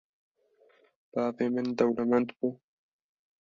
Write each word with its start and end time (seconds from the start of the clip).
Bavê 1.13 1.45
min 1.53 1.67
dewlemend 1.77 2.29
bû 2.37 2.47